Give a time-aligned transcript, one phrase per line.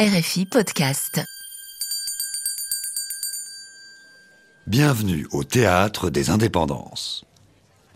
[0.00, 1.20] RFI Podcast.
[4.66, 7.26] Bienvenue au Théâtre des Indépendances.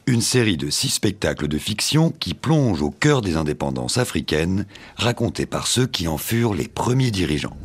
[0.05, 5.47] Une série de six spectacles de fiction qui plongent au cœur des indépendances africaines, racontés
[5.47, 7.57] par ceux qui en furent les premiers dirigeants.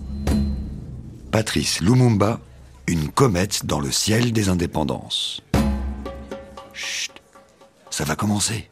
[1.34, 2.40] Patrice Lumumba,
[2.88, 5.42] une comète dans le ciel des indépendances.
[6.72, 7.12] Chut,
[7.90, 8.70] ça va commencer.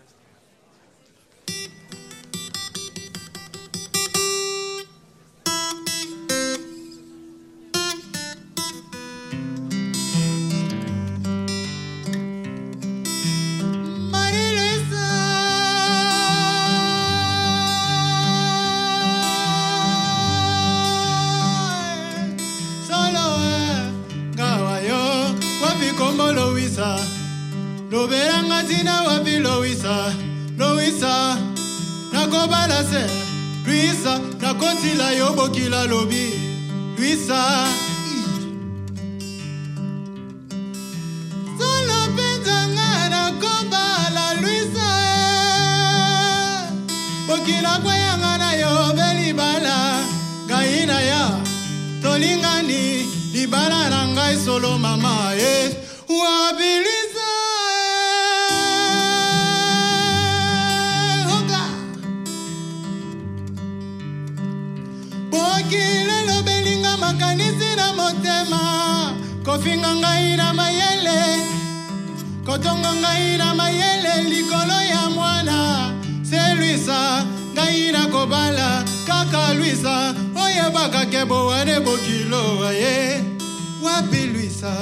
[65.57, 69.13] Bokile lobelinga makanisi na motema.
[69.43, 71.19] Kofinga ngai na mayele.
[72.45, 75.93] Kotonga ngai na mayele likolo ya mwana.
[76.23, 78.85] Se lwisa ngai na kobala.
[79.07, 83.23] Kaka lwisa oyebaka ke bowane bokilo aye
[83.83, 84.73] wapi lwisa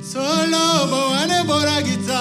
[0.00, 2.20] solo bowane boragita.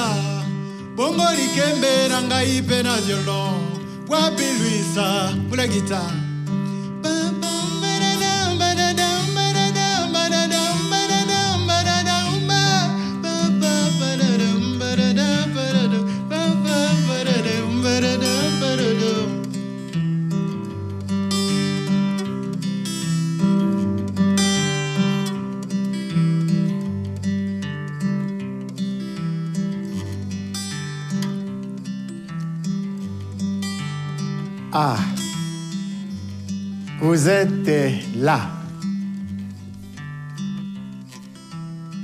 [0.95, 3.61] Bongo likembe na ngai mpe na violon.
[4.07, 5.67] Wapi lwisa mpula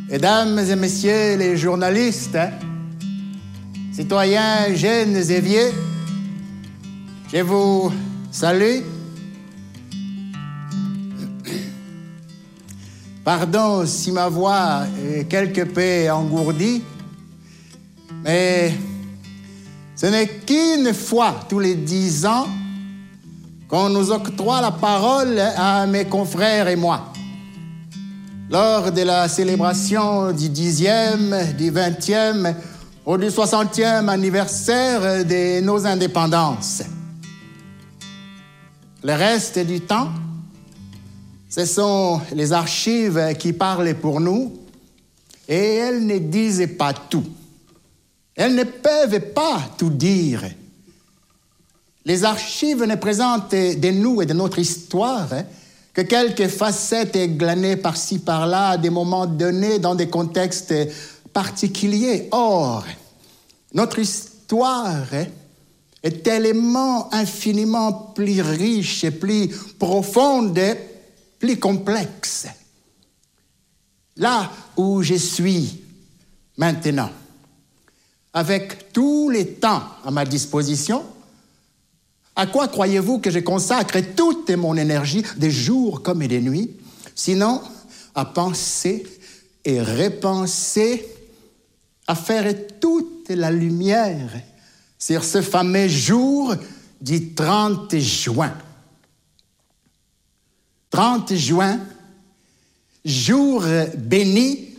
[0.07, 2.37] Mesdames et messieurs les journalistes,
[3.91, 5.71] citoyens jeunes et vieux,
[7.33, 7.91] je vous
[8.29, 8.81] salue.
[13.23, 16.83] Pardon si ma voix est quelque peu engourdie,
[18.23, 18.73] mais
[19.95, 22.47] ce n'est qu'une fois tous les dix ans
[23.71, 27.13] qu'on nous octroie la parole à mes confrères et moi.
[28.49, 32.53] Lors de la célébration du dixième, du vingtième
[33.05, 36.83] ou du soixantième anniversaire de nos indépendances.
[39.05, 40.09] Le reste du temps,
[41.49, 44.51] ce sont les archives qui parlent pour nous
[45.47, 47.25] et elles ne disent pas tout.
[48.35, 50.43] Elles ne peuvent pas tout dire.
[52.05, 55.29] Les archives ne présentent de nous et de notre histoire
[55.93, 60.73] que quelques facettes glanées par-ci par-là à des moments donnés dans des contextes
[61.33, 62.27] particuliers.
[62.31, 62.85] Or,
[63.73, 65.05] notre histoire
[66.01, 70.59] est tellement infiniment plus riche, plus profonde,
[71.37, 72.47] plus complexe.
[74.17, 75.83] Là où je suis
[76.57, 77.09] maintenant,
[78.33, 81.03] avec tous les temps à ma disposition,
[82.35, 86.71] à quoi croyez-vous que je consacre toute mon énergie, des jours comme des nuits,
[87.13, 87.61] sinon
[88.15, 89.05] à penser
[89.63, 91.05] et repenser,
[92.07, 94.31] à faire toute la lumière
[94.97, 96.55] sur ce fameux jour
[96.99, 98.53] du 30 juin.
[100.89, 101.79] 30 juin,
[103.05, 103.63] jour
[103.97, 104.69] béni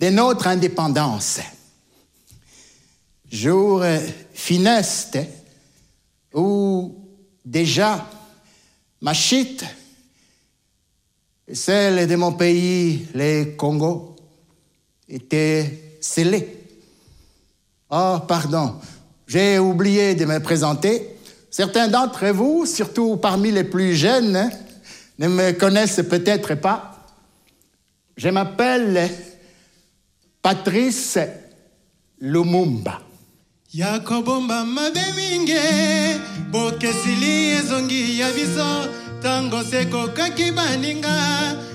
[0.00, 1.40] de notre indépendance.
[3.30, 3.84] Jour
[4.32, 5.18] funeste
[7.48, 8.06] déjà
[9.00, 9.64] ma chute,
[11.50, 14.16] celle de mon pays, le Congo,
[15.08, 16.56] était scellée.
[17.90, 18.74] Oh, pardon,
[19.26, 21.16] j'ai oublié de me présenter.
[21.50, 24.50] Certains d'entre vous, surtout parmi les plus jeunes,
[25.18, 27.06] ne me connaissent peut-être pas.
[28.16, 29.10] Je m'appelle
[30.42, 31.18] Patrice
[32.20, 33.07] Lumumba.
[33.78, 35.54] Yakobomba mabe mingi
[36.50, 38.70] bokesili ezongi ya biso.
[39.18, 41.16] Ntango sekokaki baninga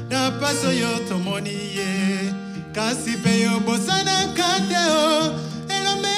[0.10, 2.34] na pasi oyo tomoni ye.
[2.76, 5.32] Kasi mpe yo bosanaka te o
[5.76, 6.14] elombe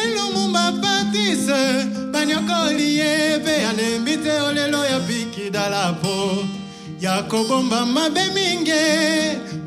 [0.81, 6.45] patise banyokoli ye mpe alembi te o lelo ya pikidala po
[6.99, 8.85] ya kobomba mabe mingi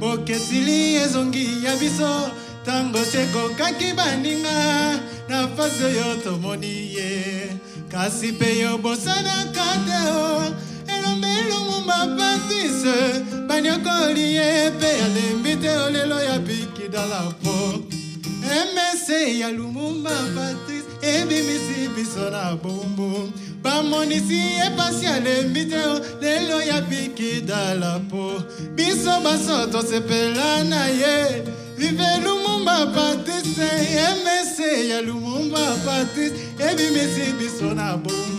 [0.01, 2.31] bokesili ezongi ya biso
[2.69, 7.11] ntango sekokaki baninga na pasi oyo tomoni ye.
[7.89, 10.53] Kasi mpe yo bosanaka te o
[10.93, 17.81] elombe lumumba patise banyokoli ye mpe alembi te lelo ya pikidala po.
[18.45, 23.33] Emese ya lumumba patrise ebimisi biso na bombo
[23.63, 25.83] bamonisi ye pasi alembi te
[26.21, 28.45] lelo ya pikidala po.
[28.77, 31.45] Biso baso tosepela na ye
[31.79, 33.69] vive lumumba patrise
[34.07, 38.39] emese ya lumumba patrise ebimisi biso na bombo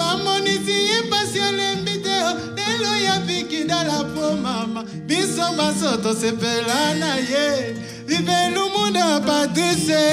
[0.00, 2.18] bamonisi ye pasi alembi te
[2.56, 4.82] lelo ya pikidala po mama.
[5.06, 7.74] Biso baso tosepela na ye.
[8.06, 10.06] Vive lumumba patrise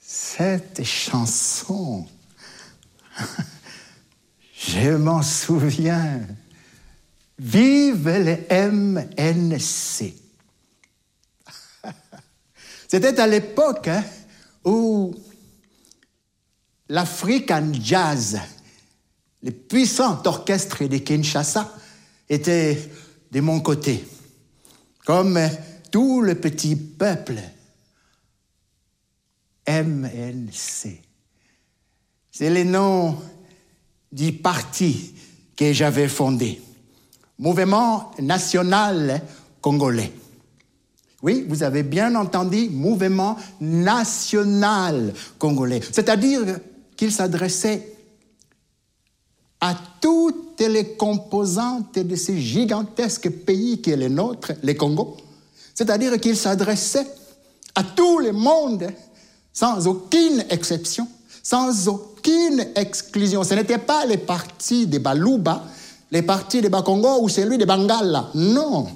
[0.00, 2.06] Cette chanson,
[4.54, 6.20] je m'en souviens.
[7.38, 10.14] Vive le MNC.
[12.88, 14.04] C'était à l'époque hein,
[14.64, 15.14] où
[16.88, 18.40] l'African Jazz,
[19.42, 21.74] le puissant orchestre de Kinshasa,
[22.28, 22.90] était
[23.32, 24.04] de mon côté,
[25.04, 25.40] comme
[25.90, 27.40] tout le petit peuple.
[29.66, 31.00] MNC.
[32.30, 33.18] C'est le nom
[34.12, 35.14] du parti
[35.56, 36.60] que j'avais fondé.
[37.38, 39.22] Mouvement national
[39.60, 40.12] congolais.
[41.22, 45.80] Oui, vous avez bien entendu, mouvement national congolais.
[45.90, 46.60] C'est-à-dire
[46.96, 47.96] qu'il s'adressait
[49.60, 55.16] à toutes les composantes de ce gigantesque pays qui est le nôtre, le Congo.
[55.74, 57.06] C'est-à-dire qu'il s'adressait
[57.74, 58.86] à tout le monde
[59.52, 61.08] sans aucune exception,
[61.42, 63.42] sans aucune exclusion.
[63.42, 65.64] Ce n'était pas les partis de Baluba,
[66.10, 68.30] les partis de Bakongo ou celui de Bangala.
[68.34, 68.88] Non.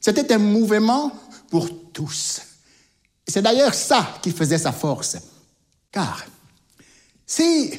[0.00, 1.12] C'était un mouvement
[1.50, 2.40] pour tous.
[3.26, 5.18] C'est d'ailleurs ça qui faisait sa force.
[5.92, 6.24] Car
[7.26, 7.72] si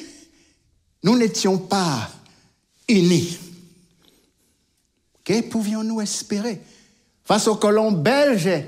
[1.02, 2.10] nous n'étions pas
[2.88, 3.38] unis,
[5.24, 6.60] que pouvions-nous espérer
[7.24, 8.64] face aux colons belges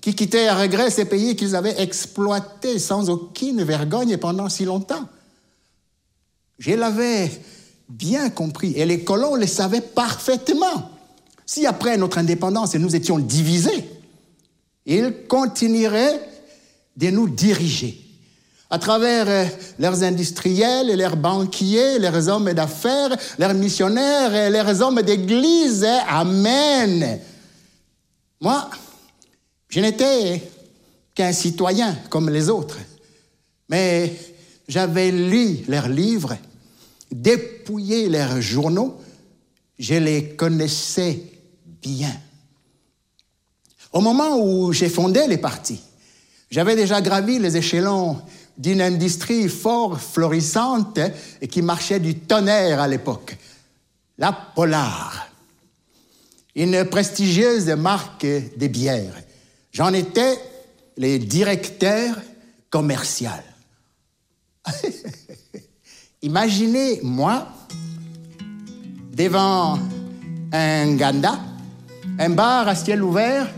[0.00, 5.08] qui quittaient à regret ces pays qu'ils avaient exploités sans aucune vergogne pendant si longtemps?
[6.58, 7.30] Je l'avais
[7.92, 10.90] bien compris et les colons le savaient parfaitement.
[11.44, 13.84] Si après notre indépendance nous étions divisés,
[14.86, 16.20] ils continueraient
[16.96, 17.98] de nous diriger
[18.70, 19.44] à travers euh,
[19.78, 25.86] leurs industriels, leurs banquiers, leurs hommes d'affaires, leurs missionnaires et leurs hommes d'église.
[26.08, 27.20] Amen.
[28.40, 28.70] Moi,
[29.68, 30.50] je n'étais
[31.14, 32.78] qu'un citoyen comme les autres,
[33.68, 34.14] mais
[34.66, 36.38] j'avais lu leurs livres,
[37.12, 39.00] dépouillé leurs journaux,
[39.78, 41.22] je les connaissais
[41.64, 42.12] bien.
[43.92, 45.80] Au moment où j'ai fondé les partis,
[46.50, 48.18] j'avais déjà gravi les échelons
[48.56, 50.98] d'une industrie fort florissante
[51.40, 53.36] et qui marchait du tonnerre à l'époque,
[54.18, 55.28] la Polar,
[56.54, 59.22] une prestigieuse marque de bières.
[59.72, 60.38] J'en étais
[60.98, 62.16] le directeur
[62.70, 63.42] commercial.
[66.24, 67.48] Imaginez, moi,
[69.12, 69.76] devant
[70.52, 71.40] un ganda,
[72.16, 73.48] un bar à ciel ouvert,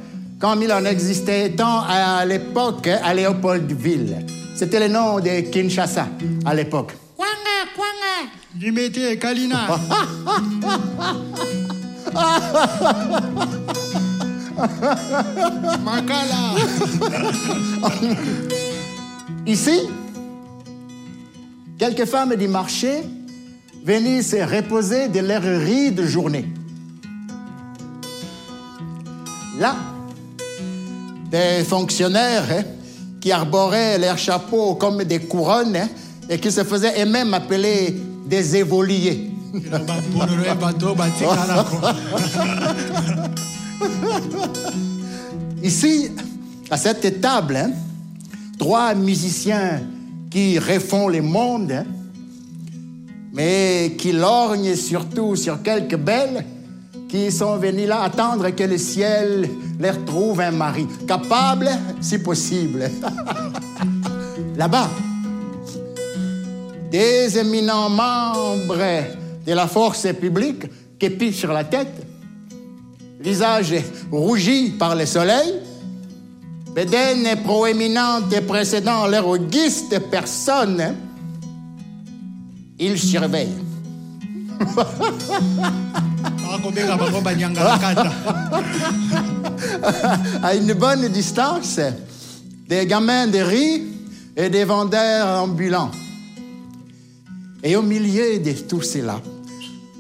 [0.41, 4.25] comme il en existait tant à l'époque à Léopoldville.
[4.57, 6.09] C'était le nom de Kinshasa
[6.47, 6.97] à l'époque.
[7.19, 8.31] Kwanga, kwanga.
[8.55, 9.67] Dimete Kalina.
[15.85, 16.55] Makala.
[19.47, 19.81] Ici,
[21.79, 23.03] quelques femmes du marché
[23.85, 26.47] venaient se reposer de leur ride journée.
[29.59, 29.77] Là,
[31.31, 32.63] des fonctionnaires hein,
[33.21, 35.89] qui arboraient leurs chapeaux comme des couronnes hein,
[36.29, 37.95] et qui se faisaient eux-mêmes appeler
[38.27, 39.31] des évoliers.
[45.63, 46.11] Ici,
[46.71, 47.71] à cette table, hein,
[48.59, 49.81] trois musiciens
[50.35, 51.85] qui refont le monde, hein,
[53.33, 56.45] mais qui lorgnent surtout sur quelques belles
[57.09, 59.49] qui sont venus là attendre que le ciel
[59.79, 61.69] leur trouve un mari, capable,
[62.01, 62.91] si possible.
[64.57, 64.91] Là-bas,
[66.91, 69.05] des éminents membres
[69.47, 70.65] de la force publique
[70.99, 72.05] qui pissent sur la tête,
[73.21, 73.73] visage
[74.11, 75.61] rougi par le soleil,
[76.75, 80.97] bedaine proéminente précédant leur auguste personne,
[87.23, 88.13] banyanga kata
[90.43, 91.81] à une bonne distance,
[92.69, 93.83] des gamins de riz
[94.37, 95.91] et des vendeurs ambulants.
[97.63, 99.21] Et au milieu de tout cela,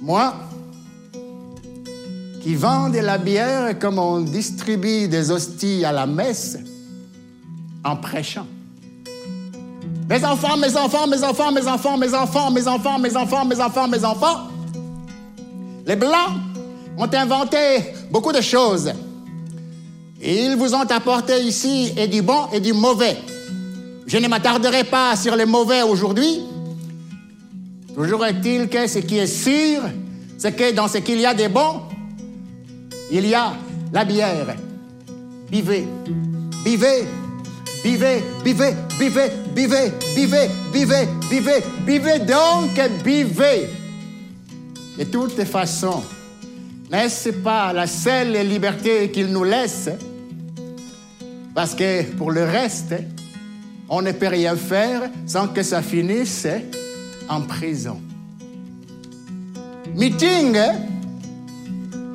[0.02, 0.34] moi,
[2.44, 6.58] qui vends de la bière comme on distribue des hosties à la messe,
[7.82, 8.46] en prêchant.
[10.10, 13.60] Mes enfants, mes enfants, mes enfants, mes enfants, mes enfants, mes enfants, mes enfants, mes
[13.60, 14.48] enfants, mes enfants.
[15.86, 16.32] Les Blancs
[16.98, 18.92] ont inventé beaucoup de choses.
[20.22, 23.16] Ils vous ont apporté ici et du bon et du mauvais.
[24.06, 26.42] Je ne m'attarderai pas sur les mauvais aujourd'hui.
[27.94, 29.80] Toujours est-il que ce qui est sûr,
[30.36, 31.80] c'est que dans ce qu'il y a de bon,
[33.10, 33.54] il y a
[33.92, 34.56] la bière.
[35.50, 35.86] Buvez,
[36.64, 37.04] buvez,
[37.82, 43.68] buvez, buvez, buvez, buvez, buvez, buvez, buvez, buvez donc, buvez.
[44.98, 46.02] De toutes façons,
[46.90, 49.90] n'est-ce pas la seule liberté qu'il nous laisse
[51.54, 52.94] Parce que pour le reste,
[53.88, 56.46] on ne peut rien faire sans que ça finisse
[57.28, 58.00] en prison.
[59.94, 60.56] Meeting,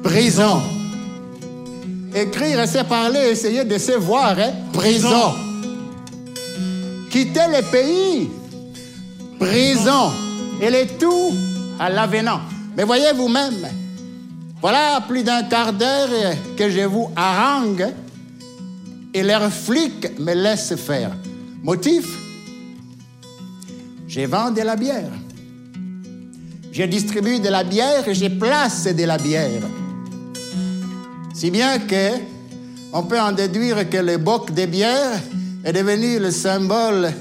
[0.03, 0.78] prison.
[2.13, 4.51] Écrire, c'est parler, essayer de se voir, hein?
[4.73, 5.33] prison.
[7.09, 8.29] Quitter le pays,
[9.39, 10.11] prison.
[10.61, 11.33] Et le tout
[11.79, 12.41] à l'avenant.
[12.75, 13.67] Mais voyez vous-même,
[14.61, 16.09] voilà plus d'un quart d'heure
[16.57, 17.87] que je vous harangue
[19.13, 21.11] et leurs flics me laissent faire.
[21.63, 22.05] Motif
[24.07, 25.11] Je vends de la bière.
[26.71, 29.61] Je distribue de la bière et je place de la bière.
[31.39, 32.19] Si bien que
[32.91, 35.21] on peut en déduire que le boc de bière
[35.63, 37.13] est devenu le symbole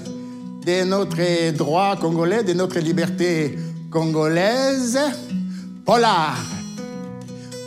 [0.67, 3.57] de notre droit congolais, de notre liberté
[3.93, 4.99] congolaise.
[5.87, 6.35] Polar.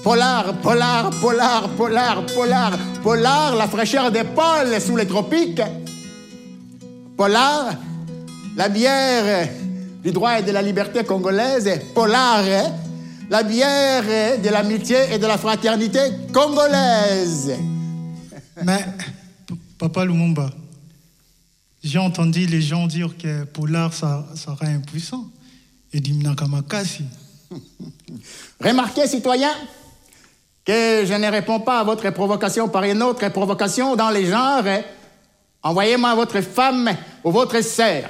[0.03, 5.61] Polar, polar, polar, polar, polar, polar, la fraîcheur des pôles sous les tropiques.
[7.15, 7.75] Polar,
[8.57, 9.47] la bière
[10.03, 11.79] du droit et de la liberté congolaise.
[11.95, 12.43] Polar,
[13.31, 15.99] la bière de l'amitié et de la fraternité
[16.33, 17.53] congolaise.
[18.61, 18.85] mais
[19.79, 20.49] papa lumumba
[21.81, 25.25] j'ai entendu les gens dire que polar ça, ça rend impuissant
[25.93, 27.05] ediminaka makasi
[28.63, 29.55] Remarquez, citoyens,
[30.63, 34.63] que je ne réponds pas à votre provocation par une autre provocation dans les genres.
[35.61, 36.89] Envoyez-moi votre femme
[37.25, 38.09] ou votre sœur.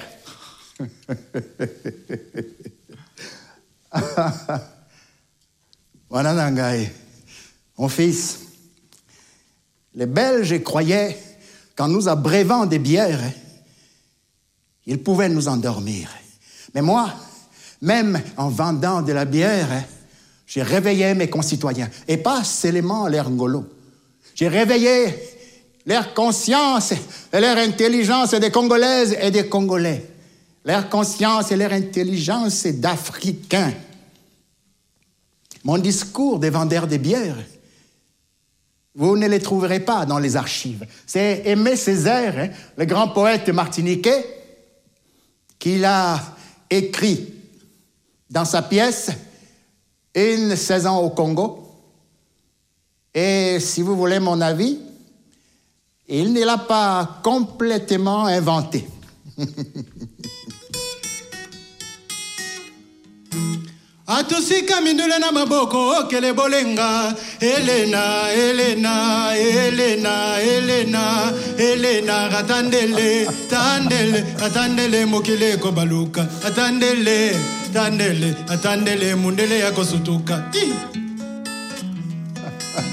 [6.11, 6.89] Nangaï,
[7.77, 8.39] mon fils.
[9.95, 11.17] Les Belges croyaient
[11.75, 13.21] qu'en nous abrévant des bières,
[14.85, 16.09] ils pouvaient nous endormir.
[16.73, 17.13] Mais moi,
[17.81, 19.83] même en vendant de la bière,
[20.45, 21.89] j'ai réveillé mes concitoyens.
[22.07, 23.65] Et pas seulement leur ngolo.
[24.35, 25.13] J'ai réveillé
[25.85, 26.93] leur conscience
[27.31, 30.05] et leur intelligence des Congolaises et des Congolais.
[30.65, 33.73] Leur conscience et leur intelligence d'Africains.
[35.63, 37.37] Mon discours des vendeurs de bière,
[38.95, 40.85] vous ne les trouverez pas dans les archives.
[41.05, 44.25] C'est Aimé Césaire, hein, le grand poète martiniquais,
[45.59, 46.19] qui l'a
[46.69, 47.33] écrit
[48.29, 49.11] dans sa pièce
[50.15, 51.67] Une saison au Congo.
[53.13, 54.79] Et si vous voulez mon avis,
[56.07, 58.87] il ne l'a pas complètement inventé.
[64.17, 67.15] atosika mindule na maboko okele bolenga.
[67.39, 77.35] Elena elena elena elena elena atandele tandele atandele mokili ekobaluka atandele
[77.73, 80.43] tandele atandele mundele ya kosutuka.
[80.53, 80.73] Ih!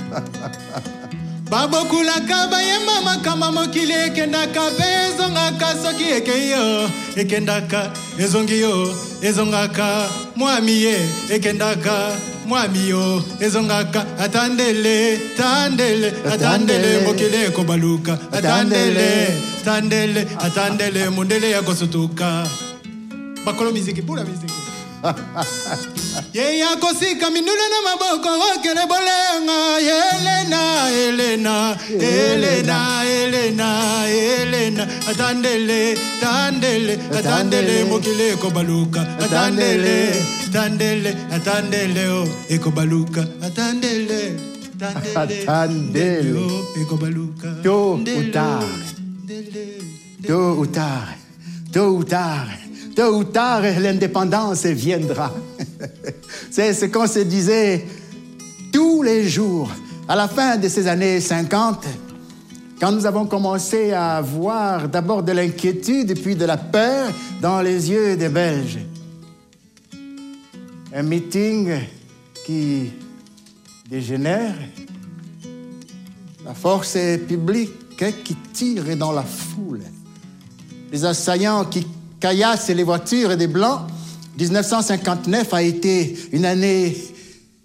[1.51, 10.83] babokulaka bayemba makama mokili ekendaka mpe ezongaka soki ekei yo ekendaka ezongi yo ezongaka mwami
[10.83, 10.97] ye
[11.31, 19.09] ekendaka mwami yo ezongaka atandele tandele atandele mokili ekobaluka atandele
[19.65, 22.47] tandele atandele mundele ya kosutuka.
[23.45, 24.53] Bakolo miziki pula miziki
[26.37, 29.59] ye ya kosika minula na maboko okele bolenga
[29.99, 30.63] elena
[31.05, 31.55] elena
[32.01, 33.69] elena elena
[34.07, 39.97] elena atandele tandele atandele mokili ekobaluka atandele
[40.53, 44.21] tandele atandele o oh, ekobaluka atandele
[44.79, 46.31] tandele Atandele.
[46.81, 48.63] ekobaluka Tôt ou tard.
[50.27, 51.17] Tôt ou tard,
[51.73, 52.49] tôt ou tard,
[52.99, 55.33] tôt ou tard, l'indépendance viendra.
[56.51, 57.87] C'est ce qu'on se disait
[58.73, 59.71] tous les jours
[60.09, 61.87] à la fin de ces années 50,
[62.81, 67.89] quand nous avons commencé à voir d'abord de l'inquiétude puis de la peur dans les
[67.89, 68.81] yeux des Belges.
[70.93, 71.75] Un meeting
[72.45, 72.91] qui
[73.89, 74.57] dégénère,
[76.45, 79.83] la force publique qui tire dans la foule,
[80.91, 81.87] les assaillants qui
[82.21, 83.83] caillassent les voitures des Blancs.
[84.39, 86.97] 1959 a été une année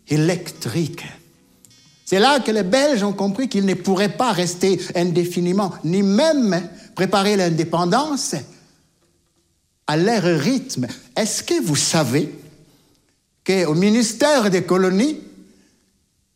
[0.08, 1.04] électrique.
[2.06, 6.70] C'est là que les Belges ont compris qu'ils ne pourraient pas rester indéfiniment, ni même
[6.96, 8.36] préparer l'indépendance
[9.88, 10.88] à leur rythme.
[11.16, 12.34] Est-ce que vous savez
[13.46, 15.20] qu'au ministère des colonies,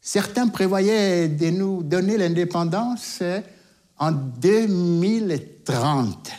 [0.01, 3.21] certains prévoyaient de nous donner l'indépendance
[3.99, 6.31] en 2030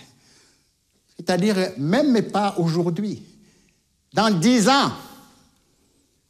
[1.19, 3.23] C'est-à-dire même pas aujourd'hui,
[4.13, 4.93] dans dix ans.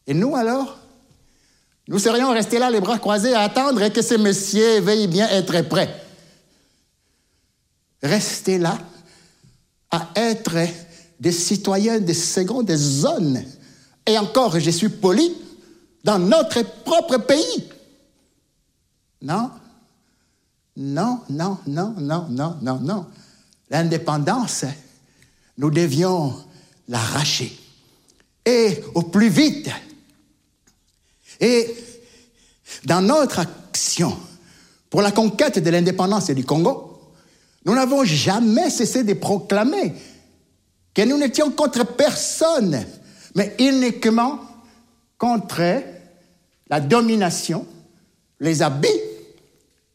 [0.06, 0.78] Et nous alors?
[1.88, 5.62] Nous serions restés là, les bras croisés, à attendre que ces messieurs veuillent bien être
[5.62, 6.02] prêts.
[8.02, 8.78] Rester là,
[9.90, 10.56] à être
[11.18, 13.42] des citoyens de seconde zone.
[14.06, 15.34] Et encore, je suis poli,
[16.04, 17.68] dans notre propre pays.
[19.20, 19.50] Non,
[20.76, 23.06] non, non, non, non, non, non, non.
[23.70, 24.64] L'indépendance,
[25.56, 26.34] nous devions
[26.88, 27.56] l'arracher.
[28.44, 29.68] Et au plus vite.
[31.40, 31.74] Et
[32.84, 34.18] dans notre action
[34.90, 36.98] pour la conquête de l'indépendance du Congo,
[37.64, 39.92] nous n'avons jamais cessé de proclamer
[40.94, 42.84] que nous n'étions contre personne,
[43.34, 44.40] mais uniquement
[45.18, 45.82] contre
[46.70, 47.66] la domination,
[48.40, 48.88] les abus,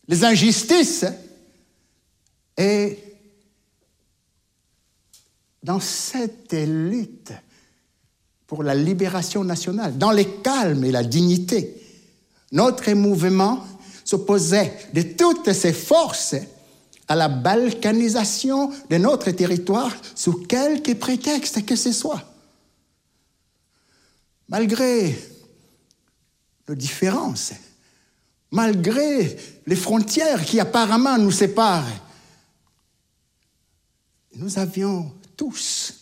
[0.08, 1.06] les injustices.
[2.58, 3.03] Et
[5.64, 7.34] dans cette lutte,
[8.46, 11.82] pour la libération nationale, dans le calme et la dignité.
[12.52, 13.66] Notre mouvement
[14.06, 16.36] s'opposait de toutes ses forces
[17.08, 22.24] à la balkanisation de notre territoire sous quelque prétexte que ce soit.
[24.50, 25.18] Malgré
[26.68, 27.54] nos différences,
[28.52, 31.88] malgré les frontières qui apparemment nous séparent,
[34.36, 35.94] nous avions tous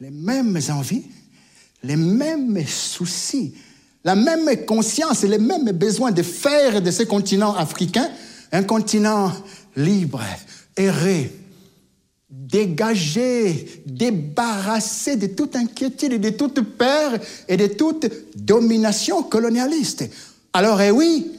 [0.00, 1.04] les mêmes envies,
[1.82, 3.54] les mêmes soucis,
[4.04, 8.10] la même conscience et les mêmes besoins de faire de ce continent africain
[8.52, 9.32] un continent
[9.76, 10.22] libre,
[10.76, 11.32] erré,
[12.30, 17.18] dégagé, débarrassé de toute inquiétude et de toute peur
[17.48, 20.08] et de toute domination colonialiste.
[20.52, 21.32] Alors, eh oui,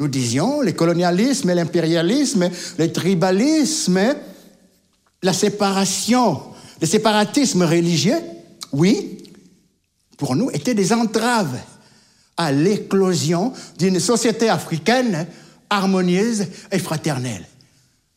[0.00, 4.16] nous disions le colonialisme, l'impérialisme, le tribalisme,
[5.22, 6.40] la séparation
[6.80, 8.20] le séparatisme religieux,
[8.72, 9.18] oui,
[10.16, 11.58] pour nous, était des entraves
[12.36, 15.26] à l'éclosion d'une société africaine
[15.68, 17.46] harmonieuse et fraternelle.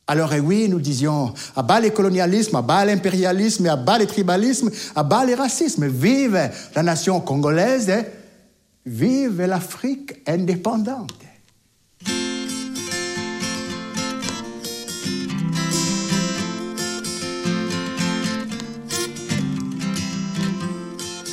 [0.07, 4.05] Alors, et oui, nous disions, à bas le colonialisme, à bas l'impérialisme, à bas le
[4.05, 5.87] tribalisme, à bas le racisme.
[5.87, 7.91] Vive la nation congolaise,
[8.85, 11.22] vive l'Afrique indépendante.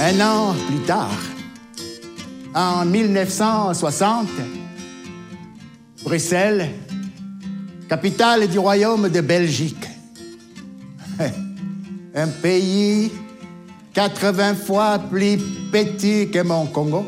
[0.03, 1.21] Un an plus tard,
[2.55, 4.29] en 1960,
[6.03, 6.71] Bruxelles,
[7.87, 9.87] capitale du royaume de Belgique,
[12.15, 13.13] un pays
[13.93, 15.37] 80 fois plus
[15.71, 17.05] petit que mon Congo.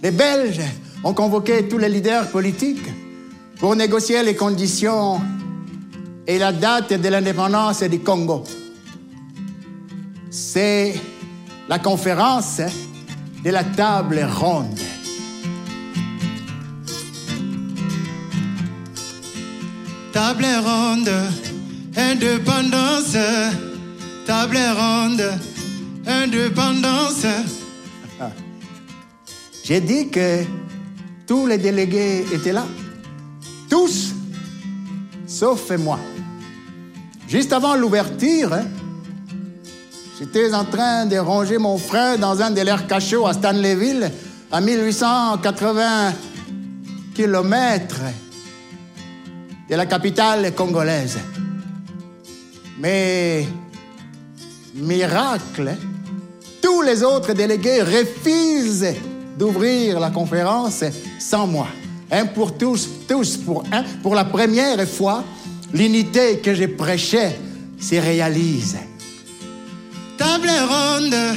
[0.00, 0.62] Les Belges
[1.02, 2.88] ont convoqué tous les leaders politiques
[3.58, 5.20] pour négocier les conditions
[6.24, 8.44] et la date de l'indépendance du Congo.
[11.68, 12.60] La conférence
[13.44, 14.78] de la table ronde.
[20.12, 21.10] Table ronde,
[21.96, 23.16] indépendance.
[24.26, 25.22] Table ronde,
[26.06, 27.26] indépendance.
[29.64, 30.44] J'ai dit que
[31.26, 32.66] tous les délégués étaient là.
[33.70, 34.14] Tous,
[35.26, 35.98] sauf moi.
[37.26, 38.66] juste avant l'ouverture, hein,
[40.22, 44.08] j'étais en train de ranger mon frère dans un de leurs cachots à Stanleyville,
[44.52, 46.12] à 1880
[47.12, 48.02] kilomètres
[49.68, 51.18] de la capitale congolaise.
[52.78, 53.48] Mais,
[54.74, 55.74] miracle,
[56.62, 58.94] tous les autres délégués refusent
[59.36, 60.84] d'ouvrir la conférence
[61.18, 61.66] sans moi.
[62.12, 63.82] Un pour tous, tous pour un.
[64.04, 65.24] Pour la première fois,
[65.74, 67.40] l'unité que je prêchais
[67.80, 68.76] se réalise.
[70.18, 71.36] Table ronde,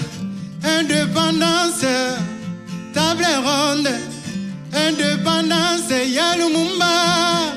[0.63, 1.85] indépendance.
[2.93, 3.89] Table ronde,
[4.73, 5.91] indépendance.
[6.17, 7.53] Ya Lumumba,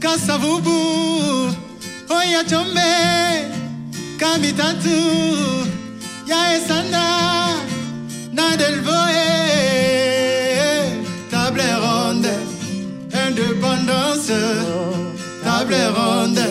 [0.00, 1.50] Kasavubu,
[2.10, 2.92] Oya Chombe,
[4.18, 4.98] Kamitatu,
[6.26, 7.56] Ya Esanda,
[8.32, 9.28] Nadelvoe.
[11.30, 12.32] Table ronde,
[13.12, 14.32] indépendance.
[15.44, 16.46] Table ronde,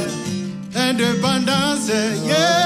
[0.75, 1.89] indépendance.
[2.25, 2.62] Yeah,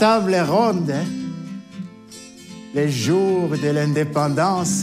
[0.00, 1.04] table ronde, hein,
[2.74, 4.82] le jour de l'indépendance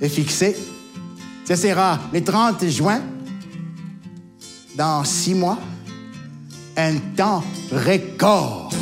[0.00, 0.56] est fixé.
[1.44, 3.00] Ce sera le 30 juin,
[4.74, 5.56] dans six mois,
[6.76, 8.72] un temps record.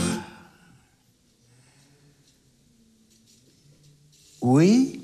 [4.40, 5.02] Oui,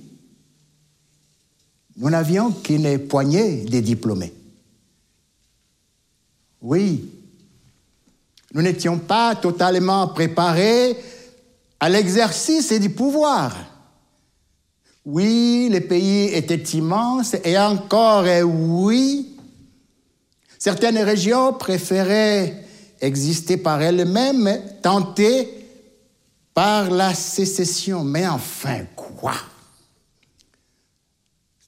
[1.94, 4.32] nous n'avions qu'une poignée de diplômés.
[6.62, 7.15] Oui,
[8.56, 10.96] nous n'étions pas totalement préparés
[11.78, 13.54] à l'exercice du pouvoir.
[15.04, 19.36] Oui, le pays était immense et encore euh, oui,
[20.58, 22.64] certaines régions préféraient
[22.98, 25.68] exister par elles-mêmes, tentées
[26.54, 28.04] par la sécession.
[28.04, 29.34] Mais enfin, quoi?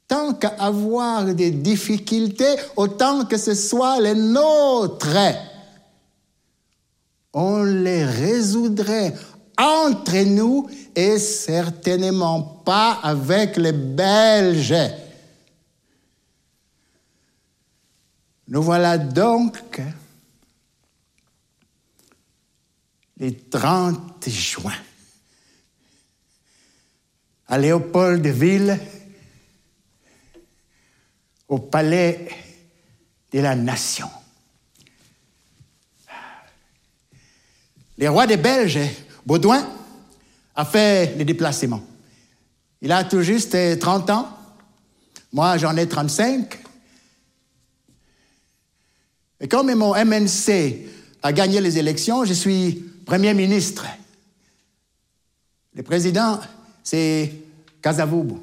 [0.09, 5.19] Tant qu'à avoir des difficultés, autant que ce soit les nôtres,
[7.33, 9.15] on les résoudrait
[9.57, 14.75] entre nous et certainement pas avec les Belges.
[18.49, 19.81] Nous voilà donc
[23.19, 24.73] le 30 juin
[27.49, 28.79] à Léopoldville,
[31.49, 32.29] au palais
[33.33, 34.09] de la nation.
[37.99, 38.79] Le roi des Belges,
[39.27, 39.69] Baudouin,
[40.55, 41.83] a fait le déplacement.
[42.81, 44.29] Il a tout juste 30 ans.
[45.33, 46.59] Moi, j'en ai 35.
[49.41, 50.87] Et comme mon MNC
[51.23, 53.85] a gagné les élections, je suis Premier ministre.
[55.75, 56.39] Le président,
[56.85, 57.33] c'est
[57.83, 58.35] Kazavubu,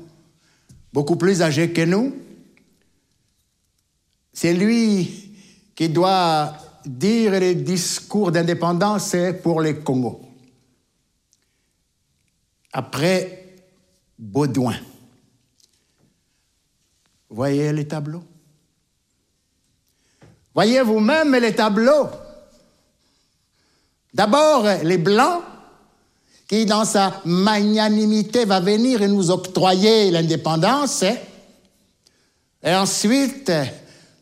[0.91, 2.13] beaucoup plus âgé que nous.
[4.33, 5.31] C'est lui
[5.75, 10.21] qui doit dire les discours d'indépendance pour le Congo.
[12.71, 13.55] Après
[14.17, 14.77] Baudouin.
[17.29, 18.23] Voyez les tableaux?
[20.53, 22.07] Voyez vous-même les tableaux?
[24.13, 25.41] D'abord, les Blancs,
[26.47, 31.03] qui dans sa magnanimité va venir et nous octroyer l'indépendance.
[32.63, 33.51] Et ensuite,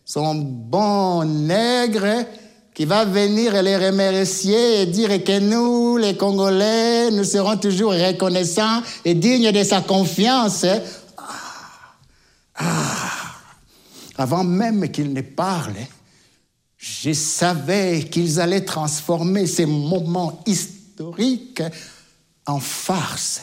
[0.05, 2.25] son bon nègre
[2.73, 8.81] qui va venir les remercier et dire que nous, les Congolais, nous serons toujours reconnaissants
[9.05, 10.65] et dignes de sa confiance.
[12.55, 13.35] Ah,
[14.17, 15.75] avant même qu'il ne parle,
[16.77, 21.63] je savais qu'ils allaient transformer ces moments historiques
[22.45, 23.41] en farce.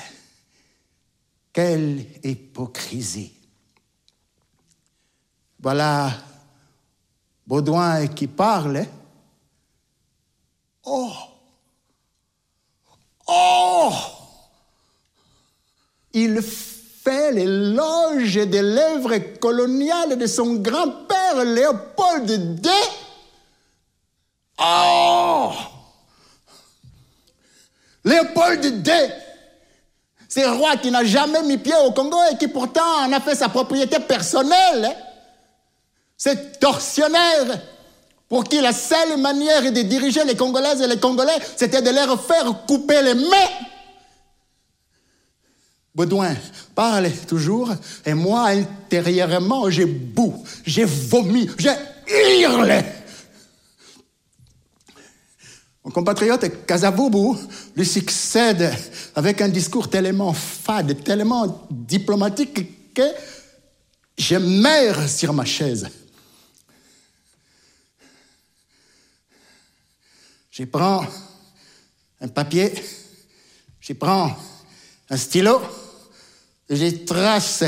[1.53, 3.33] Quelle hypocrisie.
[5.61, 6.13] Voilà
[7.47, 8.87] Baudouin qui parle.
[10.85, 11.13] Oh
[13.27, 13.93] Oh
[16.13, 22.71] Il fait l'éloge des lèvres coloniales de son grand-père Léopold II.
[24.59, 25.53] Oh
[28.05, 28.93] Léopold II,
[30.29, 33.21] c'est un roi qui n'a jamais mis pied au Congo et qui pourtant en a
[33.21, 34.97] fait sa propriété personnelle.
[36.17, 37.61] C'est tortionnaire
[38.31, 42.25] pour qui la seule manière de diriger les Congolaises et les Congolais, c'était de leur
[42.25, 43.51] faire couper les mains.
[45.93, 46.37] Baudouin
[46.73, 47.73] parle toujours,
[48.07, 51.75] et moi, intérieurement, j'ai boue, j'ai vomi, j'ai
[52.41, 52.83] hurlé.
[55.85, 57.37] Mon compatriote Kazaboubou
[57.75, 58.73] lui succède
[59.17, 63.11] avec un discours tellement fade, tellement diplomatique que
[64.17, 65.89] je meurs sur ma chaise.
[70.61, 71.07] Je prends
[72.21, 72.71] un papier,
[73.81, 74.37] je prends
[75.09, 75.59] un stylo,
[76.69, 77.65] je trace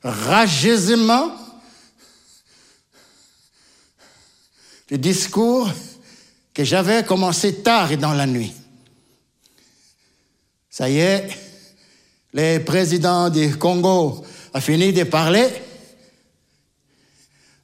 [0.00, 1.32] rageusement
[4.90, 5.72] le discours
[6.54, 8.54] que j'avais commencé tard dans la nuit.
[10.70, 11.36] Ça y est,
[12.32, 15.48] le président du Congo a fini de parler.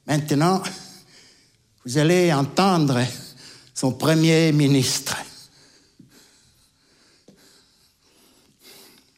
[0.05, 0.61] Maintenant,
[1.85, 2.99] vous allez entendre
[3.77, 5.15] son premier ministre.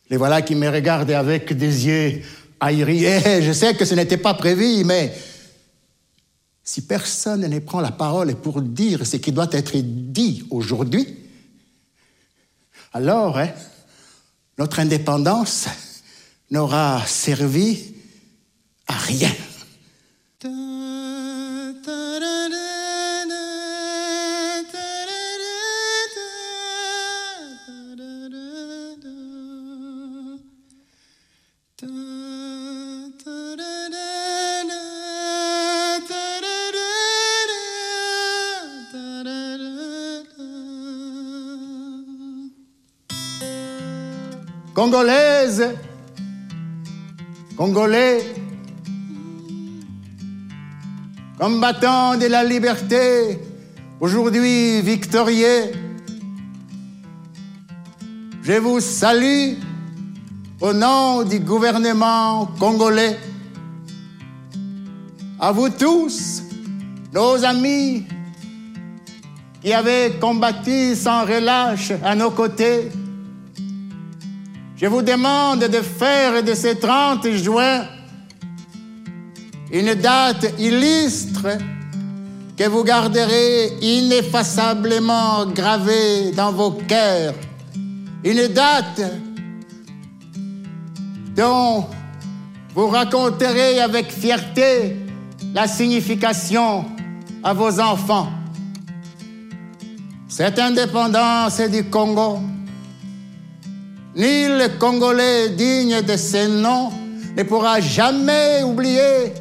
[0.09, 2.21] Les voilà qui me regardent avec des yeux
[2.59, 3.05] ahuris.
[3.05, 5.17] Eh, je sais que ce n'était pas prévu, mais
[6.61, 11.07] si personne ne prend la parole pour dire ce qui doit être dit aujourd'hui,
[12.91, 13.51] alors hein,
[14.57, 15.67] notre indépendance
[16.51, 17.93] n'aura servi
[18.87, 19.31] à rien.
[44.89, 45.75] Congolaises,
[47.55, 48.23] Congolais,
[51.39, 53.39] combattants de la liberté,
[53.99, 55.73] aujourd'hui victorieux,
[58.41, 59.59] je vous salue
[60.59, 63.19] au nom du gouvernement congolais.
[65.39, 66.41] À vous tous,
[67.13, 68.07] nos amis
[69.61, 72.89] qui avez combattu sans relâche à nos côtés,
[74.81, 77.85] je vous demande de faire de ce 30 juin
[79.71, 81.47] une date illustre
[82.57, 87.35] que vous garderez ineffaçablement gravée dans vos cœurs.
[88.23, 89.01] Une date
[91.35, 91.85] dont
[92.73, 94.95] vous raconterez avec fierté
[95.53, 96.85] la signification
[97.43, 98.29] à vos enfants.
[100.27, 102.39] Cette indépendance du Congo
[104.19, 106.91] ni Congolais digne de ce nom
[107.37, 109.31] ne pourra jamais oublier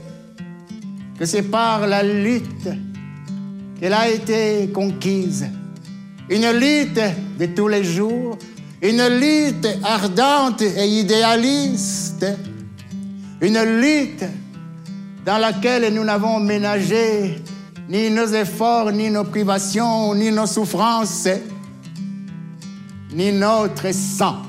[1.19, 2.69] que c'est par la lutte
[3.81, 5.47] qu'elle a été conquise.
[6.31, 7.01] Une lutte
[7.41, 8.39] de tous les jours,
[8.81, 12.27] une lutte ardente et idéaliste,
[13.41, 14.25] une lutte
[15.27, 17.43] dans laquelle nous n'avons ménagé
[17.89, 21.29] ni nos efforts, ni nos privations, ni nos souffrances,
[23.13, 24.48] ni notre sang.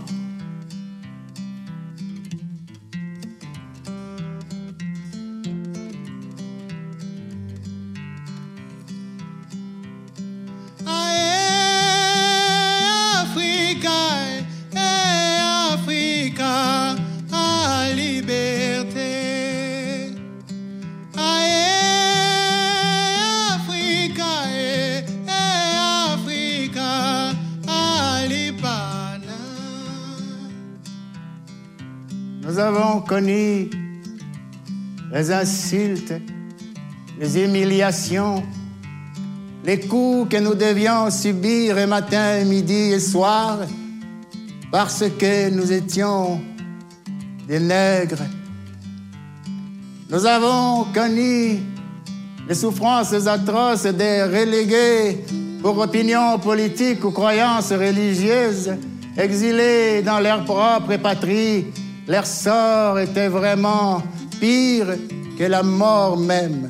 [35.19, 36.13] Les insultes,
[37.19, 38.41] les humiliations,
[39.65, 43.57] les coups que nous devions subir matin, midi et soir
[44.71, 46.39] parce que nous étions
[47.45, 48.23] des nègres.
[50.09, 51.59] Nous avons connu
[52.47, 55.25] les souffrances atroces des relégués
[55.61, 58.71] pour opinions politiques ou croyances religieuses,
[59.17, 61.65] exilés dans leur propre patrie
[62.09, 64.01] leur sort était vraiment
[64.39, 64.95] pire
[65.37, 66.69] que la mort même.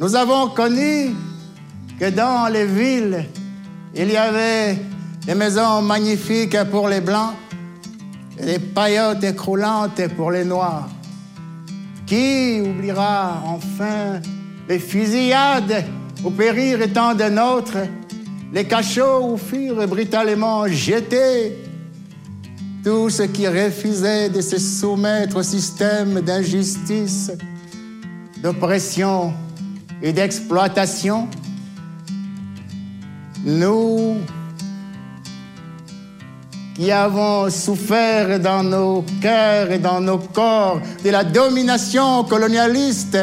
[0.00, 1.10] Nous avons connu
[1.98, 3.26] que dans les villes,
[3.94, 4.78] il y avait
[5.26, 7.34] des maisons magnifiques pour les blancs
[8.38, 10.88] et des paillotes écroulantes pour les noirs.
[12.06, 14.20] Qui oubliera enfin
[14.68, 15.84] les fusillades
[16.24, 17.86] où périrent tant de nôtres,
[18.52, 21.69] les cachots où furent brutalement jetés
[22.84, 27.30] tous ceux qui refusaient de se soumettre au système d'injustice,
[28.42, 29.32] d'oppression
[30.02, 31.28] et d'exploitation,
[33.44, 34.16] nous
[36.74, 43.18] qui avons souffert dans nos cœurs et dans nos corps de la domination colonialiste,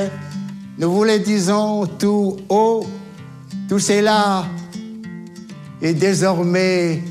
[0.78, 2.86] nous vous le disons tout haut,
[3.68, 4.46] tout cela
[5.82, 7.02] est désormais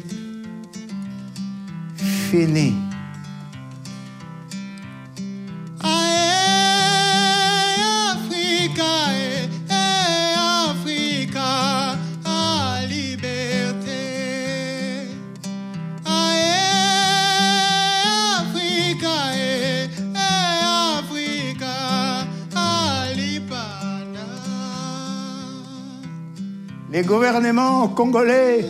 [26.97, 28.65] Le gouvernement congolais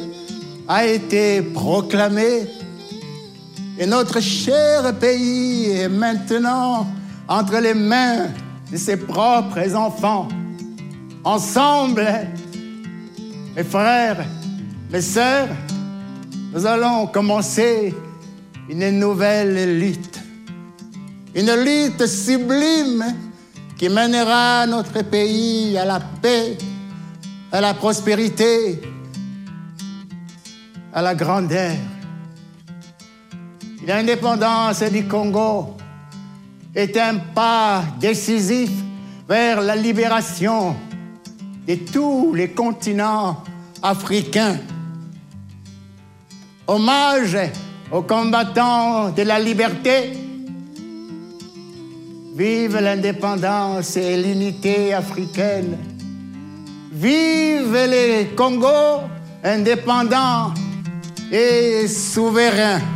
[0.68, 2.48] a été proclamé
[3.78, 6.86] et notre cher pays est maintenant
[7.28, 8.28] entre les mains
[8.70, 10.28] de ses propres enfants.
[11.24, 12.08] Ensemble,
[13.54, 14.24] mes frères,
[14.90, 15.48] mes sœurs,
[16.52, 17.94] nous allons commencer
[18.68, 20.20] une nouvelle lutte.
[21.34, 23.04] Une lutte sublime
[23.76, 26.56] qui mènera notre pays à la paix,
[27.52, 28.80] à la prospérité,
[30.94, 31.76] à la grandeur.
[33.84, 35.76] L'indépendance du Congo
[36.74, 38.70] est un pas décisif
[39.28, 40.74] vers la libération
[41.66, 43.42] de tous les continents
[43.82, 44.58] africains.
[46.66, 47.36] Hommage
[47.90, 50.12] aux combattants de la liberté.
[52.34, 55.76] Vive l'indépendance et l'unité africaine.
[56.92, 59.02] Vive les Congos
[59.44, 60.52] indépendants
[61.30, 62.95] et souverains.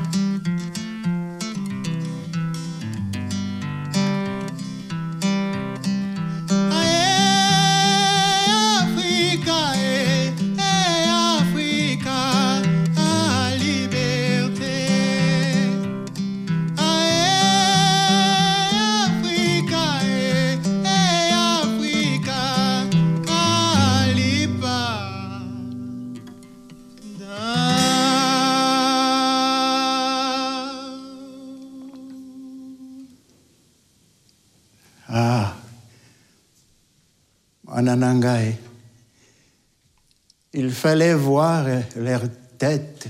[40.53, 41.67] Il fallait voir
[41.97, 43.09] leurs têtes.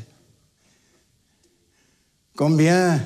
[2.36, 3.00] Combien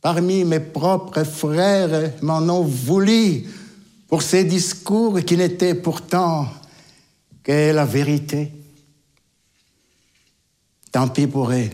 [0.00, 3.46] parmi mes propres frères m'en ont voulu
[4.08, 6.48] pour ces discours qui n'étaient pourtant
[7.42, 8.52] que la vérité.
[10.90, 11.70] Tant pis pour eux.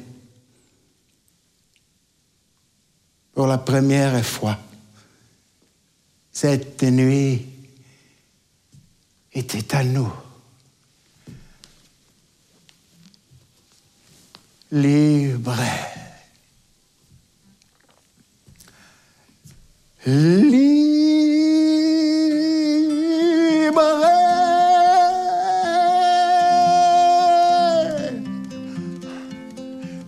[3.33, 4.59] Pour la première fois.
[6.31, 7.45] Cette nuit
[9.39, 10.13] était à nous.
[14.73, 15.55] Libre.
[20.07, 20.69] Libre.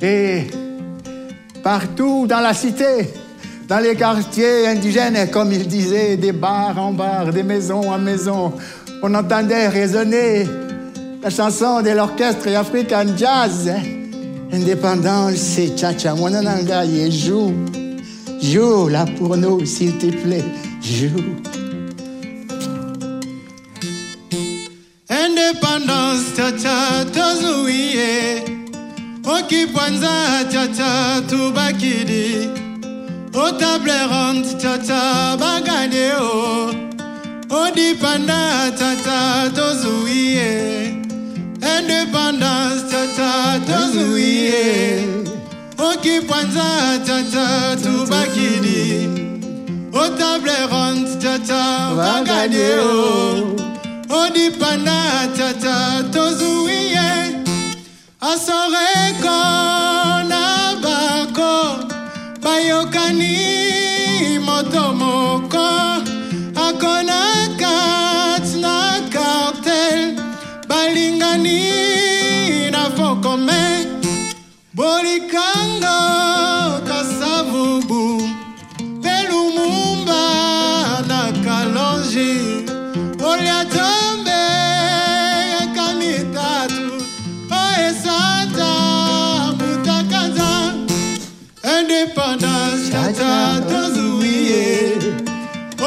[0.02, 0.46] Et
[1.62, 3.12] partout dans la cité,
[3.68, 8.52] dans les quartiers indigènes, comme il disait, des bars en bar, des maisons en maison,
[9.02, 10.46] on entendait résonner
[11.22, 13.70] la chanson de l'orchestre African Jazz.
[14.52, 17.52] Indépendance, c'est Tcha Monananga et joue.
[18.42, 20.44] Joue là pour nous, s'il te plaît.
[20.82, 21.36] Joue.
[25.08, 28.42] Independence tata tozuie
[29.24, 32.48] Okipwanza tata tubakidi
[33.34, 36.79] O table ronde tata bagade o
[37.62, 40.52] Odipanda tata tozuie.
[41.74, 45.04] Independence tata tozuie.
[45.78, 46.68] Okipwanza
[47.06, 48.82] tata tubakidi.
[49.92, 51.62] O table ronde tata
[51.98, 53.56] bagade o.
[54.20, 55.00] Odipanda
[55.36, 55.76] tata
[56.12, 57.08] tozuie.
[58.20, 59.38] Asoreko
[60.30, 60.42] na
[60.84, 61.54] bako.
[62.42, 63.36] Bayokani
[64.46, 65.68] moto moko.
[66.66, 67.20] Akona
[71.30, 73.86] balingani na fokome?
[74.74, 75.98] Bolikando
[76.88, 78.22] kasavubu
[79.02, 80.22] pelumumba
[81.08, 82.64] na kalonji.
[83.24, 84.42] Oliatombe
[85.74, 87.04] kamitatu
[87.50, 88.72] oesata
[89.58, 90.74] mutakaza
[91.80, 94.92] independance tata tozuie.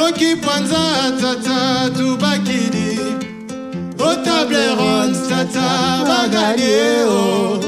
[0.06, 2.63] Okipwanza tata tubakidi
[5.28, 7.60] tata bagadie o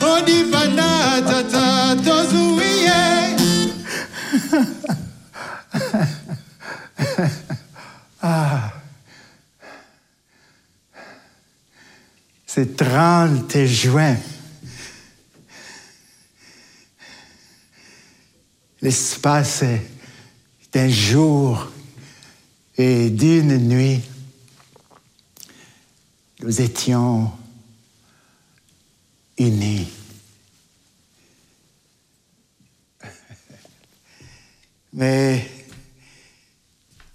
[0.00, 3.36] odifanda tata tozuie.
[12.46, 14.16] Ce 30 juin,
[18.82, 19.64] l'espace
[20.72, 21.70] d'un jour
[22.76, 24.02] et d'une nuit,
[26.42, 27.30] nous étions
[29.38, 29.88] unis.
[34.92, 35.46] Mais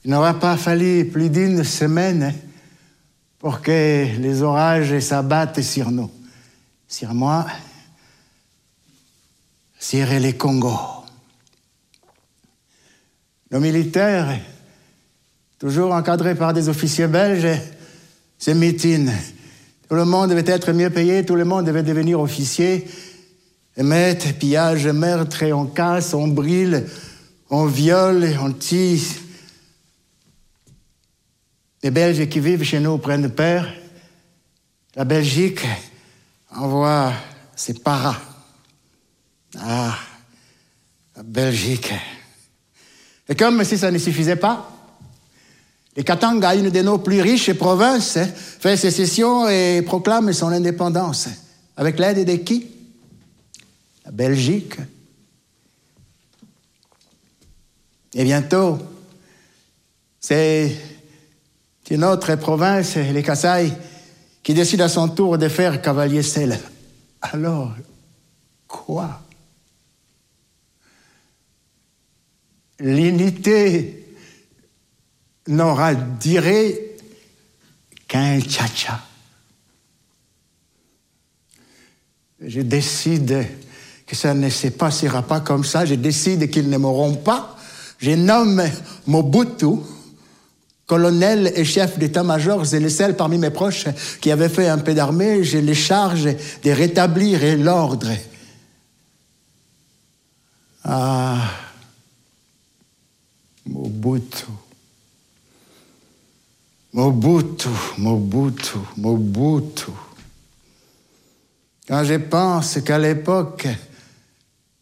[0.04, 2.34] il n'aura pas fallu plus d'une semaine
[3.40, 6.12] pour que les orages s'abattent sur nous,
[6.88, 7.46] sur moi,
[9.80, 11.06] sur les Congos.
[13.52, 14.40] Nos militaires,
[15.60, 17.60] toujours encadrés par des officiers belges,
[18.38, 19.12] se mutinent.
[19.88, 22.88] Tout le monde devait être mieux payé, tout le monde devait devenir officier.
[23.78, 26.86] Émettre, pillage, meurtre, et on casse, on brille,
[27.50, 29.20] on viole, on tisse.
[31.84, 33.68] Les Belges qui vivent chez nous prennent peur.
[34.96, 35.66] La Belgique
[36.56, 37.14] envoie
[37.56, 38.18] ses paras.
[39.60, 39.96] Ah,
[41.16, 41.94] la Belgique.
[43.28, 44.75] Et comme si ça ne suffisait pas,
[45.96, 48.18] les Katanga, une de nos plus riches provinces,
[48.60, 51.30] fait sécession et proclame son indépendance.
[51.78, 52.68] Avec l'aide de qui?
[54.04, 54.76] La Belgique.
[58.14, 58.78] Et bientôt,
[60.20, 60.76] c'est
[61.90, 63.72] une autre province, les Kassai,
[64.44, 66.58] qui décide à son tour de faire cavalier seul.
[67.22, 67.74] Alors,
[68.68, 69.22] quoi?
[72.80, 74.05] L'unité
[75.48, 76.98] n'aura duré
[78.08, 79.00] qu'un tcha-tcha.
[82.42, 83.48] Je décide
[84.06, 85.86] que ça ne se passera pas comme ça.
[85.86, 87.58] Je décide qu'ils ne mourront pas.
[87.98, 88.64] Je nomme
[89.08, 89.78] Mobutu
[90.86, 93.86] colonel et chef d'état-major, c'est le seul parmi mes proches
[94.22, 95.44] qui avait fait un peu d'armée.
[95.44, 98.12] Je les charge de rétablir l'ordre.
[100.84, 101.42] Ah,
[103.66, 104.46] Mobutu.
[106.96, 107.68] Mobutu,
[107.98, 109.92] Mobutu, Mobutu.
[111.86, 113.68] Quand je pense qu'à l'époque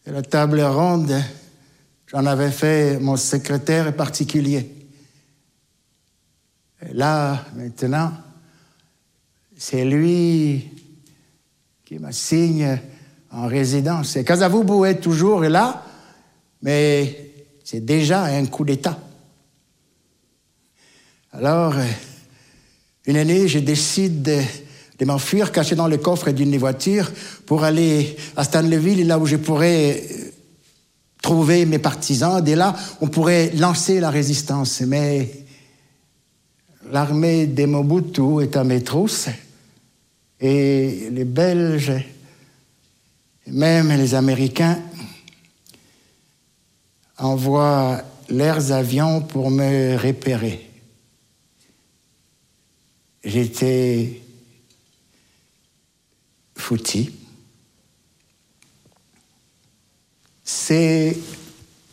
[0.06, 1.12] de la table ronde,
[2.06, 4.70] j'en avais fait mon secrétaire particulier.
[6.88, 8.12] Et là, maintenant,
[9.58, 10.70] c'est lui
[11.84, 12.80] qui m'assigne
[13.32, 14.18] en résidence.
[14.18, 15.84] Et Kazavubu est toujours là,
[16.62, 17.32] mais
[17.64, 19.00] c'est déjà un coup d'État.
[21.36, 21.74] Alors,
[23.08, 27.12] une année, je décide de, m'enfuir, caché dans le coffre d'une voiture,
[27.48, 30.04] pour aller à Stanleyville, là où je pourrais
[31.24, 32.40] trouver mes partisans.
[32.40, 34.82] Dès là, on pourrait lancer la résistance.
[34.82, 35.32] Mais
[36.92, 39.30] l'armée des Mobutu est à mes trousses,
[40.40, 41.94] et les Belges,
[43.48, 44.80] même les Américains,
[47.18, 50.73] envoient leurs avions pour me repérer.
[53.24, 54.22] J'étais
[56.56, 57.10] foutu.
[60.44, 61.18] C'est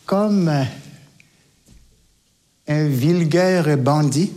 [0.05, 0.51] comme
[2.67, 4.33] un vulgaire bandit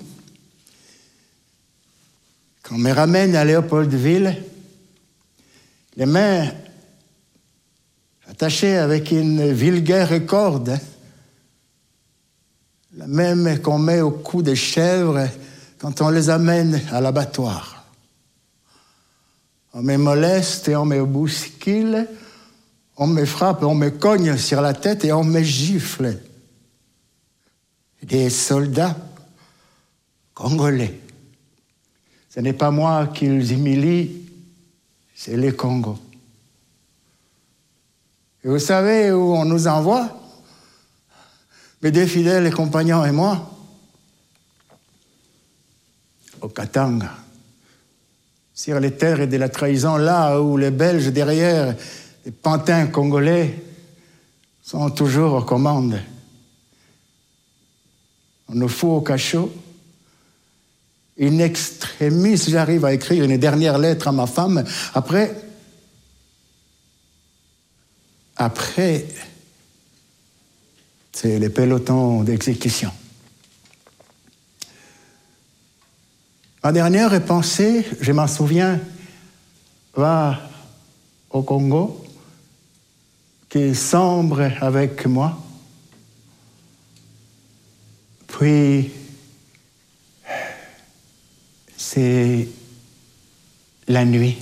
[2.63, 4.43] qu'on me ramène à Léopoldville,
[5.97, 6.49] les mains
[8.29, 10.79] attachées avec une vulgaire corde,
[12.95, 15.29] la même qu'on met au cou des chèvres
[15.85, 17.85] quand on les amène à l'abattoir.
[19.75, 22.09] On me moleste et on me bouscule,
[22.97, 26.19] on me frappe, on me cogne sur la tête et on me gifle.
[28.03, 28.97] Des soldats
[30.33, 30.99] congolais.
[32.31, 34.27] Ce n'est pas moi qu'ils humilient,
[35.15, 35.99] c'est les Congo.
[38.43, 40.19] Et vous savez où on nous envoie?
[41.83, 43.54] Mes deux fidèles compagnons et moi
[46.45, 47.11] Au Katanga,
[48.53, 51.75] sur les terres de la trahison, là où les Belges derrière,
[52.23, 53.63] les pantins congolais,
[54.63, 55.99] sont toujours aux commandes.
[58.49, 59.51] On nous fout au cachot
[61.19, 64.65] in extremis, j'arrive à écrire une dernière lettre à ma femme.
[64.93, 65.35] Après,
[68.37, 69.07] après,
[71.11, 72.91] c'est les pelotons d'exécution.
[76.65, 78.81] Ma dernière pensée, je m'en souviens,
[79.95, 80.41] va
[81.29, 82.03] au Congo,
[83.51, 85.39] qui sombre avec moi.
[88.27, 88.91] Puis
[91.77, 92.49] c'est
[93.87, 94.39] la nuit.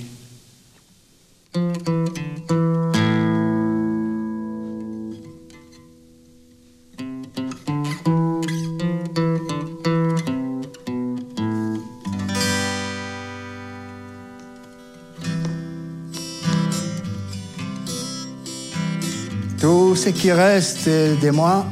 [20.03, 21.65] Ce qui reste de moi,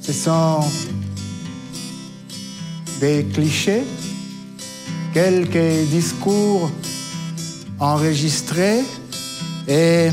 [0.00, 0.58] ce sont
[2.98, 3.84] des clichés,
[5.14, 6.68] quelques discours
[7.78, 8.82] enregistrés
[9.68, 10.08] et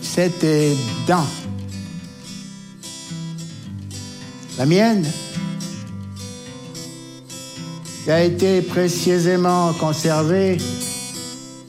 [0.00, 0.46] cette
[1.06, 1.26] dent.
[4.56, 5.04] La mienne
[8.04, 10.56] qui a été précieusement conservée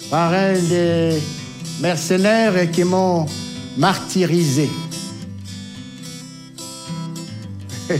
[0.09, 1.21] par un des
[1.81, 3.25] mercenaires qui m'ont
[3.77, 4.69] martyrisé.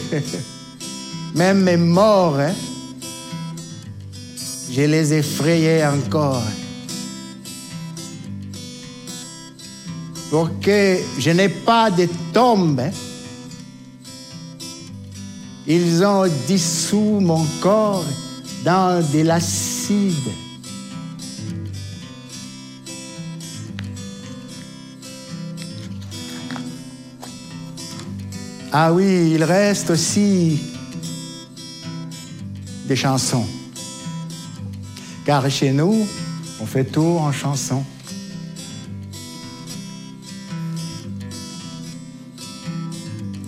[1.36, 2.54] Même mes morts, hein,
[4.72, 6.44] je les effrayais encore.
[10.30, 12.92] Pour que je n'ai pas de tombe, hein,
[15.68, 18.06] ils ont dissous mon corps
[18.64, 20.45] dans de l'acide.
[28.78, 30.60] Ah oui, il reste aussi
[32.86, 33.48] des chansons.
[35.26, 36.06] Car chez nous,
[36.60, 37.86] on fait tout en chansons.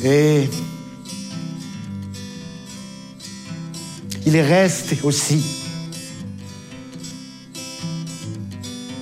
[0.01, 0.49] Et
[4.25, 5.43] il reste aussi,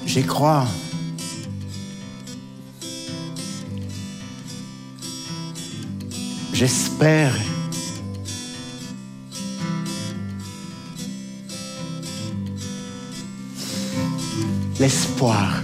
[0.07, 0.65] j'y crois,
[6.65, 7.35] j'espère
[14.79, 15.61] l'espoir.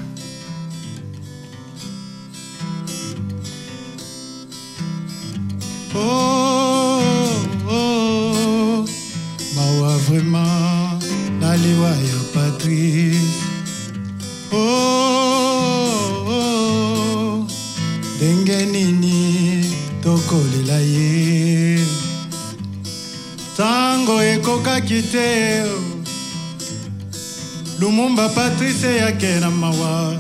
[28.82, 30.16] Patrice yake na mawa.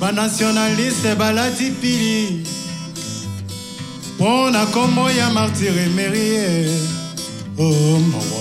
[0.00, 2.46] Banationaliste balati pili
[4.16, 6.70] mpo na nkombo ya martire merie
[7.58, 8.31] oh, mawa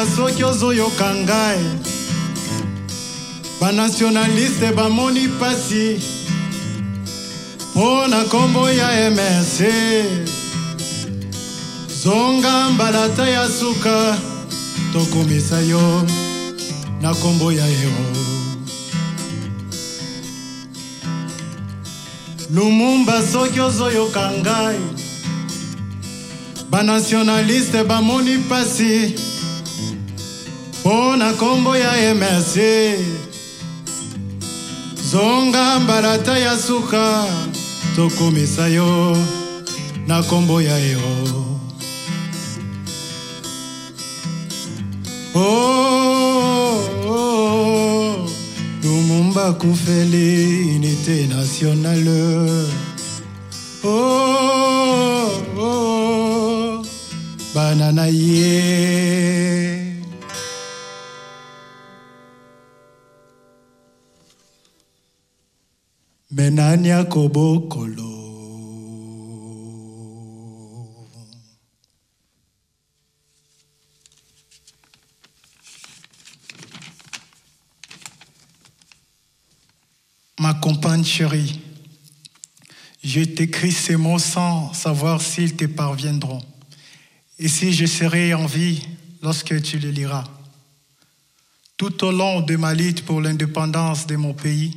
[0.00, 1.58] lumumba soki ozoyoka ngai.
[3.60, 6.00] Banationaliste bamoni pasi.
[7.74, 9.58] Mpo na nkombo ya mrc
[12.02, 14.18] zonga mbalata ya suka
[14.92, 16.06] tokomisa yo
[17.00, 18.06] na nkombo ya hero
[22.50, 24.78] lumumba soki ozoyoka ngai.
[26.70, 29.29] Banationaliste bamoni pasi
[30.90, 32.54] mpo na nkombo ya mrc
[35.10, 37.24] zonga mbalata ya suka
[37.96, 39.16] tokomisa yo
[40.06, 41.60] na nkombo ya hero
[45.34, 45.40] oh,
[47.06, 48.28] oh, oh,
[48.82, 52.20] lumumba kufeli unité nationale
[53.84, 53.88] oh,
[55.58, 56.86] oh, oh,
[57.54, 58.89] bana na ye
[80.38, 81.60] Ma compagne chérie,
[83.04, 86.42] je t'écris ces mots sans savoir s'ils te parviendront.
[87.38, 88.82] Et si je serai en vie
[89.22, 90.24] lorsque tu les liras.
[91.76, 94.76] Tout au long de ma lutte pour l'indépendance de mon pays,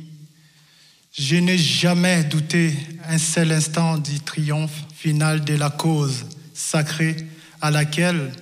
[1.16, 2.74] je n'ai jamais douté
[3.08, 7.16] un seul instant du triomphe final de la cause sacrée
[7.60, 8.32] à laquelle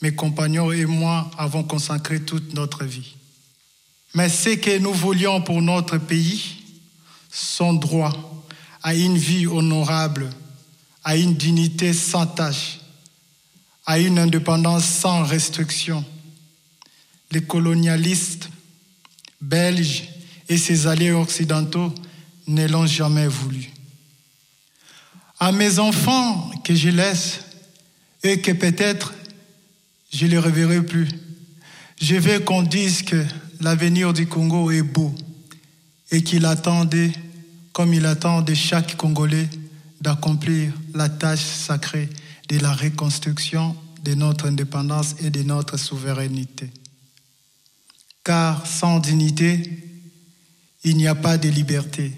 [0.00, 3.16] mes compagnons et moi avons consacré toute notre vie.
[4.14, 6.56] Mais ce que nous voulions pour notre pays,
[7.30, 8.12] son droit
[8.82, 10.30] à une vie honorable,
[11.02, 12.78] à une dignité sans tâche,
[13.86, 16.04] à une indépendance sans restriction.
[17.32, 18.50] Les colonialistes
[19.40, 20.08] belges
[20.48, 21.92] et ses alliés occidentaux
[22.50, 23.70] ne l'ont jamais voulu.
[25.38, 27.40] À mes enfants que je laisse
[28.22, 29.14] et que peut-être
[30.12, 31.08] je ne les reverrai plus,
[32.00, 33.24] je veux qu'on dise que
[33.60, 35.14] l'avenir du Congo est beau
[36.10, 37.12] et qu'il attendait,
[37.72, 39.48] comme il attend de chaque Congolais,
[40.00, 42.08] d'accomplir la tâche sacrée
[42.48, 46.70] de la reconstruction de notre indépendance et de notre souveraineté.
[48.24, 49.62] Car sans dignité,
[50.82, 52.12] il n'y a pas de liberté.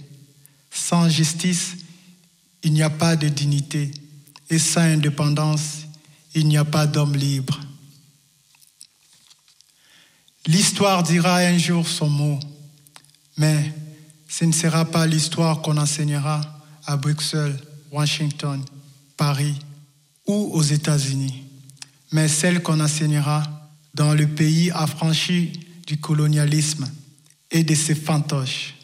[0.73, 1.77] Sans justice,
[2.63, 3.91] il n'y a pas de dignité.
[4.49, 5.83] Et sans indépendance,
[6.35, 7.61] il n'y a pas d'homme libre.
[10.47, 12.41] L'histoire dira un jour son mot,
[13.37, 13.73] mais
[14.29, 16.41] ce ne sera pas l'histoire qu'on enseignera
[16.87, 17.61] à Bruxelles,
[17.93, 18.65] Washington,
[19.17, 19.55] Paris
[20.27, 21.45] ou aux États-Unis,
[22.11, 23.43] mais celle qu'on enseignera
[23.95, 26.91] dans le pays affranchi du colonialisme
[27.51, 28.75] et de ses fantoches.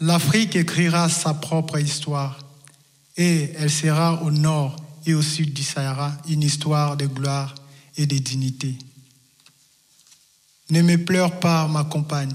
[0.00, 2.38] L'Afrique écrira sa propre histoire
[3.16, 4.76] et elle sera au nord
[5.06, 7.54] et au sud du Sahara une histoire de gloire
[7.96, 8.76] et de dignité.
[10.68, 12.34] Ne me pleure pas, ma compagne.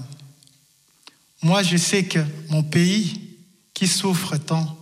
[1.43, 3.19] Moi, je sais que mon pays,
[3.73, 4.77] qui souffre tant,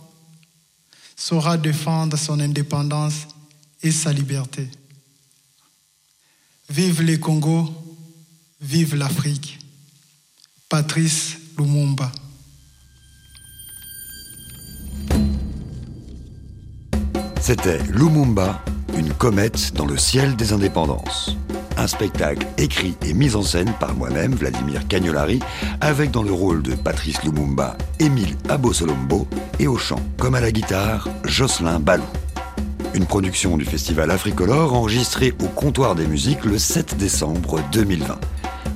[1.16, 3.26] saura défendre son indépendance
[3.82, 4.70] et sa liberté.
[6.68, 7.68] Vive les Congo,
[8.60, 9.58] vive l'Afrique.
[10.68, 12.12] Patrice Lumumba.
[17.40, 18.62] C'était Lumumba,
[18.96, 21.36] une comète dans le ciel des indépendances.
[21.78, 25.40] Un spectacle écrit et mis en scène par moi-même, Vladimir Cagnolari,
[25.80, 29.26] avec dans le rôle de Patrice Lumumba, Émile Abosolombo
[29.58, 32.04] et au chant, comme à la guitare, Jocelyn Balou.
[32.92, 38.18] Une production du Festival Africolor enregistrée au comptoir des musiques le 7 décembre 2020.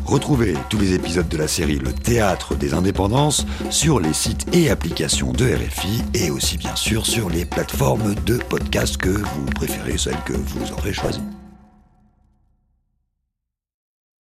[0.05, 4.71] Retrouvez tous les épisodes de la série Le Théâtre des Indépendances sur les sites et
[4.71, 9.97] applications de RFI et aussi bien sûr sur les plateformes de podcast que vous préférez,
[9.97, 11.23] celles que vous aurez choisies.